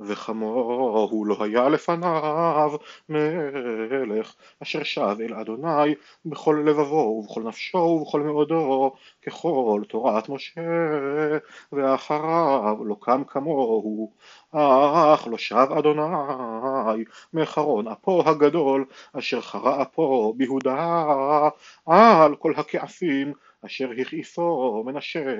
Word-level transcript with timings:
וכמוהו 0.00 1.24
לא 1.24 1.36
היה 1.40 1.68
לפניו 1.68 2.72
מלך 3.08 4.34
אשר 4.62 4.82
שב 4.82 5.16
אל 5.20 5.34
אדוני 5.34 5.94
בכל 6.24 6.62
לבבו 6.66 6.94
ובכל 6.94 7.42
נפשו 7.42 7.78
ובכל 7.78 8.20
מאודו 8.20 8.92
ככל 9.26 9.82
תורת 9.88 10.28
משה 10.28 10.60
ואחריו 11.72 12.76
לא 12.84 12.96
קם 13.00 13.22
כמוהו. 13.24 14.12
אך 14.52 15.28
לא 15.30 15.38
שב 15.38 15.66
אדוני 15.78 17.04
מחרון 17.32 17.88
אפו 17.88 18.22
הגדול 18.26 18.84
אשר 19.12 19.40
חרה 19.40 19.82
אפו 19.82 20.34
ביהודה 20.36 21.48
על 21.86 22.36
כל 22.36 22.52
הכעסים 22.56 23.32
אשר 23.66 23.90
הכעיסו 24.00 24.82
מנשה 24.86 25.36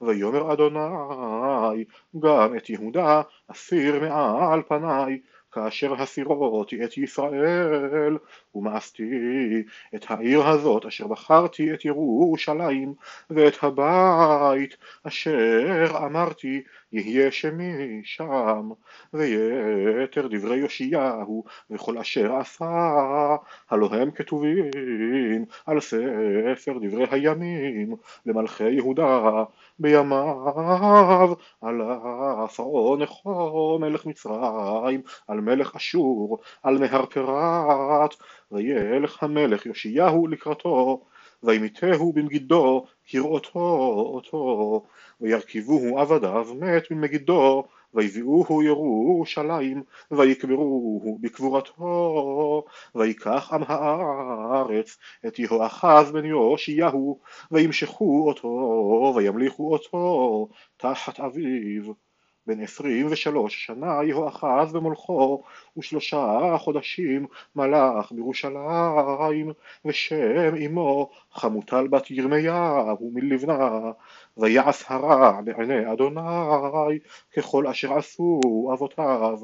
ויאמר 0.00 0.52
אדוני 0.52 1.84
גם 2.18 2.56
את 2.56 2.70
יהודה 2.70 3.22
אסיר 3.48 4.00
מעל 4.00 4.62
פניי 4.62 5.20
כאשר 5.52 5.94
הסירותי 6.02 6.84
את 6.84 6.98
ישראל 6.98 8.18
ומאסתי 8.58 9.62
את 9.94 10.04
העיר 10.08 10.46
הזאת 10.46 10.86
אשר 10.86 11.06
בחרתי 11.06 11.74
את 11.74 11.84
ירושלים 11.84 12.94
ואת 13.30 13.54
הבית 13.62 14.76
אשר 15.04 15.86
אמרתי 16.06 16.62
יהיה 16.92 17.32
שמי 17.32 18.00
שם 18.04 18.70
ויתר 19.14 20.26
דברי 20.30 20.56
יאשיהו 20.56 21.44
וכל 21.70 21.98
אשר 21.98 22.36
עשה 22.36 23.36
הלא 23.70 23.88
הם 23.92 24.10
כתובים 24.10 25.44
על 25.66 25.80
ספר 25.80 26.78
דברי 26.82 27.06
הימים 27.10 27.94
למלכי 28.26 28.70
יהודה 28.70 29.44
בימיו 29.78 31.34
עלה 31.60 32.46
פרעה 32.56 32.96
נכו 32.96 33.78
מלך 33.80 34.06
מצרים 34.06 35.02
על 35.28 35.40
מלך 35.40 35.76
אשור 35.76 36.38
על 36.62 36.78
מהר 36.78 37.06
פרת 37.06 38.14
וילך 38.52 39.22
המלך 39.22 39.66
יאשיהו 39.66 40.26
לקראתו 40.26 41.04
וימיתהו 41.42 42.12
במגידו 42.12 42.84
כראותו 43.06 43.60
אותו. 44.14 44.86
וירכיבוהו 45.20 45.98
עבדיו 45.98 46.46
מת 46.54 46.90
ממגידו 46.90 47.64
ויביאוהו 47.94 48.62
ירושלים 48.62 49.82
ויקברוהו 50.10 51.18
בקבורתו. 51.20 52.64
ויקח 52.94 53.52
עם 53.52 53.62
הארץ 53.66 54.98
את 55.26 55.38
יהואחז 55.38 56.10
בן 56.12 56.24
יאשיהו 56.24 57.20
וימשכו 57.50 58.28
אותו 58.28 59.12
וימליכו 59.16 59.72
אותו 59.72 60.48
תחת 60.76 61.20
אביו 61.20 61.92
בן 62.48 62.60
עשרים 62.60 63.06
ושלוש 63.10 63.66
שנה 63.66 64.04
יהואחז 64.04 64.72
במולכו 64.72 65.42
ושלושה 65.76 66.56
חודשים 66.58 67.26
מלך 67.56 68.12
בירושלים 68.12 69.52
ושם 69.84 70.54
אמו 70.66 71.10
חמוטל 71.32 71.88
בת 71.88 72.10
ירמיהו 72.10 73.10
מלבנה 73.14 73.80
ויעש 74.36 74.84
הרע 74.88 75.40
בעיני 75.40 75.92
אדוני 75.92 76.98
ככל 77.36 77.66
אשר 77.66 77.98
עשו 77.98 78.40
אבותיו. 78.72 79.38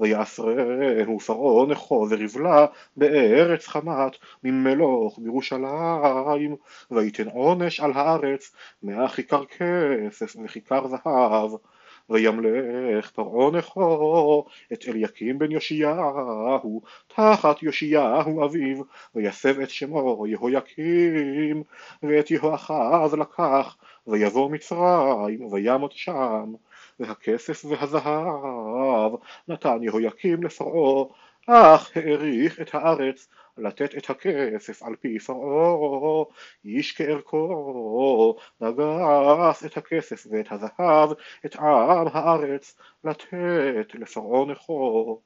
ויעשרהו 0.00 1.20
פרעה 1.20 1.66
נכו 1.66 2.06
ורבלה 2.10 2.66
בארץ 2.96 3.66
חמת 3.66 4.12
ממלוך 4.44 5.18
בירושלים 5.22 6.56
ויתן 6.90 7.28
עונש 7.28 7.80
על 7.80 7.92
הארץ 7.94 8.52
מאה 8.82 9.08
כיכר 9.08 9.44
כסף 9.44 10.36
וכיכר 10.44 10.86
זהב 10.88 11.50
וימלך 12.10 13.10
פרעה 13.10 13.50
נכו 13.50 14.44
את 14.72 14.84
אליקים 14.88 15.38
בן 15.38 15.52
יאשיהו 15.52 16.82
תחת 17.06 17.62
יאשיהו 17.62 18.44
אביו 18.44 18.82
ויסב 19.14 19.60
את 19.60 19.70
שמו 19.70 20.26
יהויקים 20.26 21.62
ואת 22.02 22.30
יהואחז 22.30 23.14
לקח 23.14 23.76
ויבוא 24.06 24.50
מצרים 24.50 25.52
וימות 25.52 25.92
שם 25.92 26.52
והכסף 27.00 27.64
והזהב 27.64 29.12
נתן 29.48 29.82
יהויקים 29.82 30.42
לפרעה 30.42 31.04
אך 31.50 31.96
העריך 31.96 32.60
את 32.60 32.74
הארץ 32.74 33.28
לתת 33.58 33.96
את 33.96 34.10
הכסף 34.10 34.82
על 34.82 34.96
פי 34.96 35.18
פרעה 35.18 36.24
איש 36.64 36.96
כערכו 36.96 38.36
נגס 38.60 39.64
את 39.64 39.76
הכסף 39.76 40.26
ואת 40.30 40.46
הזהב 40.50 41.10
את 41.46 41.56
עם 41.56 42.06
הארץ 42.12 42.76
לתת 43.04 43.94
לפרעה 43.94 44.46
נכו. 44.46 45.20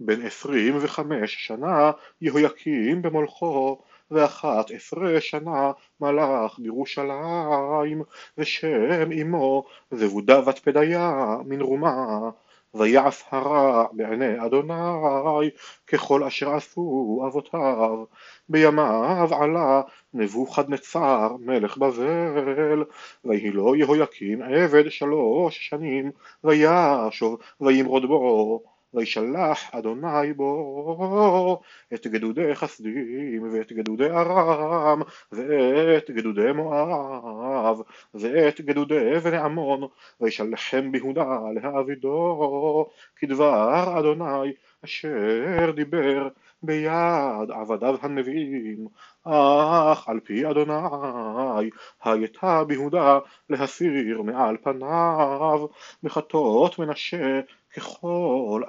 בן 0.00 0.26
עשרים 0.26 0.78
וחמש 0.80 1.46
שנה 1.46 1.90
יהויקים 2.20 3.02
במולכו 3.02 3.82
ואחת 4.10 4.70
עשרה 4.70 5.20
שנה 5.20 5.72
מלך 6.00 6.58
בירושלים 6.58 8.02
ושם 8.38 9.12
אמו 9.22 9.64
זבודה 9.90 10.40
בת 10.40 10.58
פדיה 10.58 11.36
מן 11.44 11.60
רומה 11.60 12.30
ויעש 12.74 13.22
הרע 13.30 13.86
בעיני 13.92 14.46
אדוני 14.46 15.50
ככל 15.86 16.24
אשר 16.24 16.54
עשו 16.54 17.24
אבותיו. 17.28 18.04
בימיו 18.48 19.28
עלה 19.40 19.82
נבוכדנצר 20.14 21.36
מלך 21.40 21.76
בבל 21.76 22.84
ויהי 23.24 23.50
לו 23.50 23.74
יהויקים 23.74 24.42
עבד 24.42 24.90
שלוש 24.90 25.68
שנים 25.68 26.10
וישוב 26.44 27.38
וימרוד 27.60 28.06
בו 28.06 28.73
וישלח 28.94 29.70
אדוני 29.72 30.32
בו 30.36 31.60
את 31.94 32.06
גדודי 32.06 32.54
חסדים 32.54 33.52
ואת 33.52 33.72
גדודי 33.72 34.10
ארם 34.10 35.02
ואת 35.32 36.10
גדודי 36.10 36.52
מואב 36.52 37.80
ואת 38.14 38.60
גדודי 38.60 39.18
בני 39.24 39.36
עמון 39.36 39.88
וישלחם 40.20 40.92
ביהודה 40.92 41.38
להעבידו 41.54 42.86
כדבר 43.16 43.98
אדוני 43.98 44.52
אשר 44.84 45.70
דיבר 45.74 46.28
ביד 46.62 47.50
עבדיו 47.50 47.96
הנביאים. 48.02 48.86
אך 49.24 50.08
על 50.08 50.20
פי 50.20 50.50
אדוני 50.50 51.70
הייתה 52.04 52.64
ביהודה 52.64 53.18
להסיר 53.50 54.22
מעל 54.22 54.56
פניו 54.62 55.66
מחטות 56.02 56.78
מנשה 56.78 57.40
ככל 57.76 58.23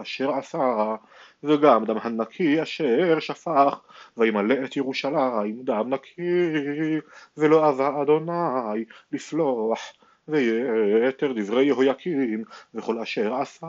אשר 0.06 0.32
עשה 0.32 0.96
וגם 1.44 1.86
דם 1.86 1.98
הנקי 2.02 2.62
אשר 2.62 3.20
שפך 3.20 3.80
וימלא 4.18 4.56
את 4.66 4.78
ירושלים 4.78 5.64
דם 5.64 5.94
נקי 5.94 7.00
ולא 7.38 7.70
אבה 7.70 8.02
אדוני 8.02 8.86
לסלוח 9.12 9.80
ויתר 10.28 11.34
דברי 11.36 11.66
יהויקים 11.66 12.44
וכל 12.74 13.00
אשר 13.00 13.34
עשה 13.34 13.68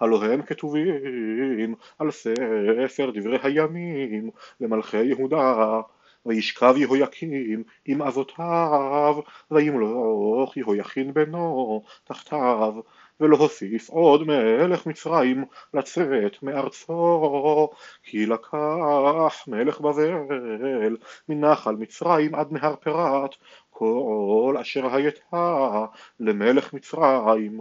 הלא 0.00 0.24
הם 0.24 0.42
כתובים 0.42 1.74
על 1.98 2.10
ספר 2.10 3.10
דברי 3.14 3.38
הימים 3.42 4.30
למלכי 4.60 5.04
יהודה 5.04 5.80
וישכב 6.26 6.74
יהויקים 6.76 7.62
עם 7.84 8.02
אבותיו 8.02 9.16
וימלוך 9.50 10.56
יהויכין 10.56 11.14
בנו 11.14 11.82
תחתיו 12.04 12.74
ולהוסיף 13.20 13.90
עוד 13.90 14.26
מלך 14.26 14.86
מצרים 14.86 15.44
לצאת 15.74 16.42
מארצו 16.42 17.68
כי 18.02 18.26
לקח 18.26 19.44
מלך 19.46 19.80
בבל 19.80 20.96
מנחל 21.28 21.74
מצרים 21.74 22.34
עד 22.34 22.52
נהר 22.52 22.76
פרת 22.76 23.34
כל 23.70 24.56
אשר 24.60 24.94
הייתה 24.94 25.86
למלך 26.20 26.72
מצרים. 26.72 27.60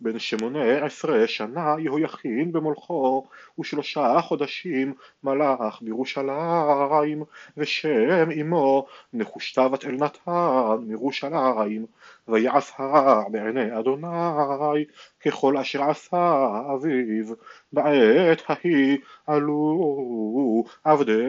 בן 0.00 0.18
שמונה 0.18 0.84
עשרה 0.86 1.28
שנה 1.28 1.74
יהויכין 1.78 2.52
במולכו 2.52 3.26
ושלושה 3.60 4.20
חודשים 4.20 4.94
מלך 5.24 5.82
בירושלים 5.82 7.22
ושם 7.56 8.30
אמו 8.40 8.86
נחושתה 9.12 9.68
בת 9.68 9.84
אלנתן 9.84 10.76
מירושלים 10.86 11.86
ויעש 12.28 12.72
הרע 12.76 13.28
בעיני 13.28 13.78
אדוני 13.78 14.84
ככל 15.24 15.56
אשר 15.56 15.82
עשה 15.82 16.48
אביו 16.74 17.34
בעת 17.72 18.42
ההיא 18.48 18.98
עלו 19.26 20.64
עבדי 20.84 21.22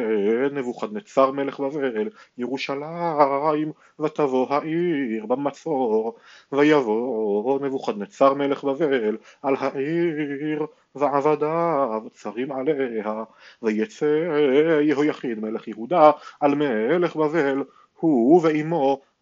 נבוכדנצר 0.51 1.31
מלך 1.31 1.59
בבל 1.59 2.09
ירושלים 2.37 3.71
ותבוא 3.99 4.47
העיר 4.53 5.25
במצור. 5.25 6.15
ויבוא 6.51 7.59
נבוכדנצר 7.59 8.33
מלך 8.33 8.63
בבל 8.63 9.17
על 9.41 9.55
העיר 9.59 10.65
ועבדיו 10.95 12.01
צרים 12.13 12.51
עליה. 12.51 13.23
ויצא 13.61 14.05
יהויכין 14.81 15.39
מלך 15.39 15.67
יהודה 15.67 16.11
על 16.39 16.55
מלך 16.55 17.15
בבל 17.15 17.63
הוא 17.99 18.41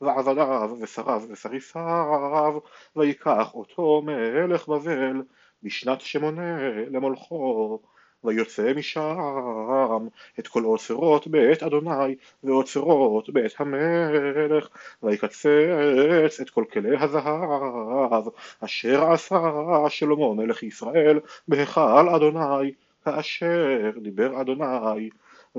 ואמו 0.01 0.15
ועבדיו 0.15 0.75
ושריו 0.81 1.21
וסריסיו 1.29 2.59
ויקח 2.95 3.53
אותו 3.53 4.01
מלך 4.05 4.67
בבל 4.67 5.21
בשנת 5.63 6.01
שמונה 6.01 6.57
למולכו 6.89 7.79
ויוצא 8.23 8.73
משם 8.73 10.07
את 10.39 10.47
כל 10.47 10.65
אוצרות 10.65 11.27
בית 11.27 11.63
אדוני 11.63 12.15
ואוצרות 12.44 13.29
בית 13.29 13.53
המלך 13.59 14.67
ויקצץ 15.03 16.39
את 16.41 16.49
כל 16.49 16.63
כלי 16.73 16.97
הזהב 16.97 18.27
אשר 18.59 19.11
עשה 19.11 19.39
שלמה 19.89 20.33
מלך 20.33 20.63
ישראל 20.63 21.19
בהיכל 21.47 22.09
אדוני 22.15 22.73
כאשר 23.05 23.91
דיבר 24.01 24.41
אדוני 24.41 25.09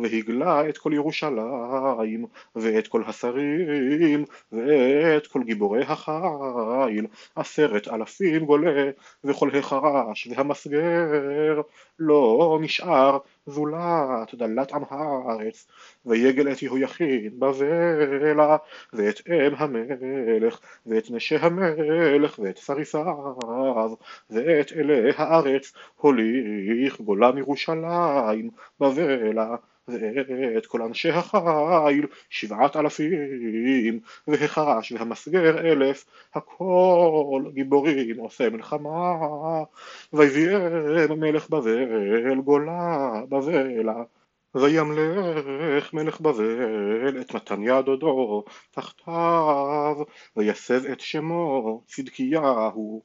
והגלה 0.02 0.68
את 0.68 0.78
כל 0.78 0.92
ירושלים 0.92 2.26
ואת 2.56 2.88
כל 2.88 3.02
השרים 3.06 4.24
ואת 4.52 5.26
כל 5.26 5.42
גיבורי 5.42 5.82
החיל. 5.82 7.06
עשרת 7.36 7.88
אלפים 7.88 8.44
גולה 8.44 8.90
וכל 9.24 9.50
החרש 9.56 10.28
והמסגר. 10.30 11.60
לא 11.98 12.58
נשאר 12.62 13.18
זולת 13.46 14.34
דלת 14.34 14.72
עם 14.72 14.82
הארץ 14.90 15.66
ויגל 16.06 16.52
את 16.52 16.62
יהויכין 16.62 17.30
בבלה 17.38 18.56
ואת 18.92 19.20
אם 19.28 19.54
המלך 19.56 20.60
ואת 20.86 21.10
נשי 21.10 21.36
המלך 21.36 22.38
ואת 22.38 22.58
סריסיו 22.58 23.94
ואת 24.30 24.72
אלי 24.72 25.10
הארץ. 25.16 25.72
הוליך 25.96 27.00
גולה 27.00 27.32
מירושלים 27.32 28.50
בבלה 28.80 29.56
ואת 29.88 30.66
כל 30.66 30.82
אנשי 30.82 31.10
החיל 31.10 32.06
שבעת 32.30 32.76
אלפים 32.76 34.00
והחרש 34.28 34.92
והמסגר 34.92 35.58
אלף 35.58 36.04
הכל 36.34 37.42
גיבורים 37.52 38.18
עושה 38.18 38.50
מלחמה. 38.50 39.14
ויביאם 40.12 41.20
מלך 41.20 41.50
בבל 41.50 42.40
גולה 42.44 43.10
בבלה. 43.28 44.02
וימלך 44.54 45.92
מלך 45.92 46.20
בבל 46.20 47.20
את 47.20 47.34
מתניה 47.34 47.82
דודו 47.82 48.44
תחתיו. 48.70 49.96
ויסב 50.36 50.84
את 50.92 51.00
שמו 51.00 51.82
צדקיהו 51.86 53.02